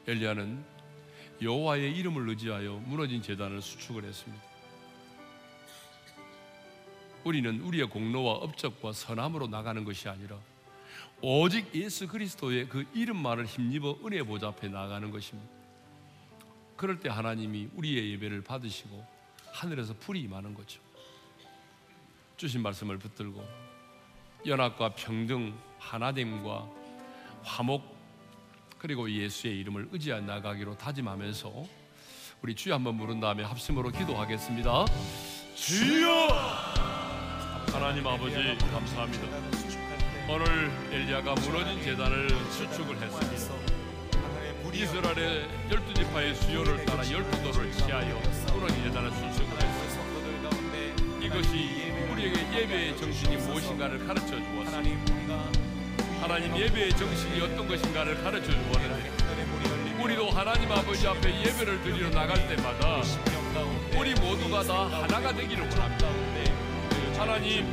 [0.06, 0.64] 엘리야는
[1.42, 4.42] 여호와의 이름을 의지하여 무너진 재단을 수축을 했습니다.
[7.24, 10.38] 우리는 우리의 공로와 업적과 선함으로 나가는 것이 아니라
[11.20, 15.63] 오직 예수 그리스도의 그 이름만을 힘입어 은혜 보좌 앞에 나가는 것입니다.
[16.76, 19.06] 그럴 때 하나님이 우리의 예배를 받으시고
[19.52, 20.80] 하늘에서 불이 임하는 거죠.
[22.36, 23.46] 주신 말씀을 붙들고
[24.46, 26.68] 연합과 평등, 하나됨과
[27.42, 27.94] 화목
[28.78, 31.84] 그리고 예수의 이름을 의지하 나가기로 다짐하면서
[32.42, 34.84] 우리 주여 한번 부른 다음에 합심으로 기도하겠습니다.
[35.54, 36.28] 주여!
[37.72, 39.26] 하나님 아버지 감사합니다.
[40.28, 43.73] 오늘 엘리야가 무너진 재단을 수축을 했습니다.
[44.74, 48.20] 이스라엘의 열두 지파의 수요를 따라 열두 돌을 취하여
[48.82, 50.50] 재단을 수축을 했습니다.
[51.20, 55.44] 이것이 우리에게 예배의 정신이 무엇인가를 가르쳐 주었습니다.
[56.20, 63.00] 하나님 예배의 정신이 어떤 것인가를 가르쳐 주었는데 우리도 하나님 아버지 앞에 예배를 드리러 나갈 때마다
[63.96, 66.08] 우리 모두가 다 하나가 되기를 원합니다.
[67.16, 67.64] 하나님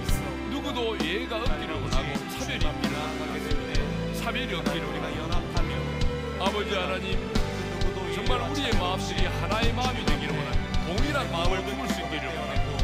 [0.51, 4.15] 누구도 예가 없기를 원하고 차별이 없기를 원합니다.
[4.23, 5.30] 차별이 없기를 원합니다.
[6.43, 7.31] 아버지 하나님
[8.15, 10.85] 정말 우리의 마음들이 하나의 마음이 되기를 원합니다.
[10.87, 12.77] 동일한 마음을 품을 수 있기를 원하고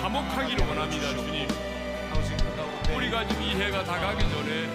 [0.00, 1.48] 화목하기를 원합니다 주님
[2.94, 4.68] 우리가 지금 이 해가 다가기 전에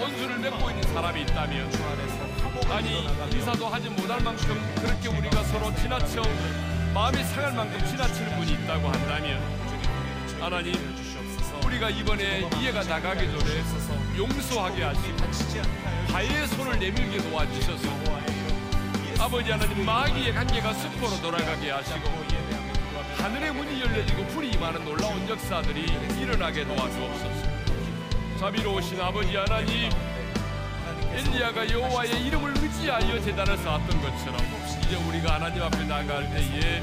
[0.00, 1.72] 온수를 맺고 있는 사람이 있다면
[2.70, 6.22] 아니 인사도 하지 못할 만큼 그렇게 우리가 서로 지나쳐
[6.94, 9.42] 마음이 상할 만큼 지나치는 분이 있다고 한다면
[10.40, 10.72] 하나님
[11.66, 15.16] 우리가 이번에 이 해가 나가기 전에 용서하게 하시고
[16.12, 17.88] 바의 손을 내밀게 도와주셔서
[19.20, 22.08] 아버지 하나님 마귀의 관계가 숲으로 돌아가게 하시고
[23.16, 25.86] 하늘의 문이 열려지고 불이 임하는 놀라운 역사들이
[26.20, 27.48] 일어나게 도와주옵소서.
[28.38, 29.90] 자비로우신 아버지 하나님,
[31.12, 34.40] 엘리야가 여호와의 이름을 의지하여 재단을 쌓았던 것처럼
[34.82, 36.80] 이제 우리가 하나님 앞에 나갈 때에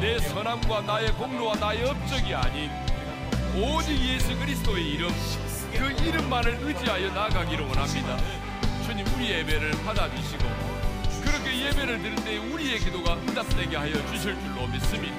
[0.00, 2.70] 내 선함과 나의 공로와 나의 업적이 아닌
[3.56, 5.10] 오직 예수 그리스도의 이름
[5.82, 8.16] 그 이름만을 의지하여 나가기를 원합니다.
[8.86, 10.44] 주님 우리 예배를 받아주시고
[11.24, 15.16] 그렇게 예배를 드릴 때 우리의 기도가 응답되게 하여 주실 줄로 믿습니다.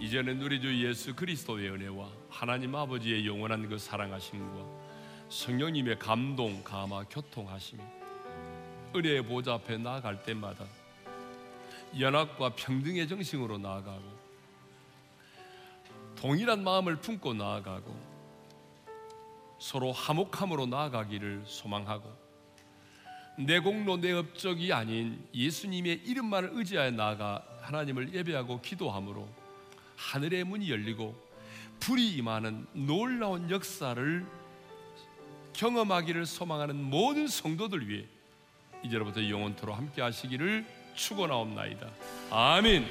[0.00, 4.66] 이제는 우리 주 예수 그리스도의 은혜와 하나님 아버지의 영원한 그 사랑하심과
[5.30, 7.82] 성령님의 감동, 감화, 교통하심이
[8.94, 10.66] 은혜의 보좌 앞에 나아갈 때마다
[11.98, 14.13] 연합과 평등의 정신으로 나아가고
[16.16, 17.94] 동일한 마음을 품고 나아가고
[19.58, 22.12] 서로 화목함으로 나아가기를 소망하고
[23.38, 29.28] 내 공로 내 업적이 아닌 예수님의 이름만을 의지하여 나아가 하나님을 예배하고 기도함으로
[29.96, 31.14] 하늘의 문이 열리고
[31.80, 34.26] 불이 임하는 놀라운 역사를
[35.54, 38.04] 경험하기를 소망하는 모든 성도들 위해
[38.84, 41.88] 이제로부터 영원토로 함께 하시기를 축원하옵나이다.
[42.30, 42.88] 아멘.